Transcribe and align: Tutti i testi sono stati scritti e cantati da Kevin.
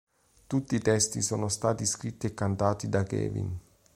Tutti 0.47 0.73
i 0.73 0.79
testi 0.79 1.21
sono 1.21 1.47
stati 1.47 1.85
scritti 1.85 2.25
e 2.25 2.33
cantati 2.33 2.89
da 2.89 3.03
Kevin. 3.03 3.55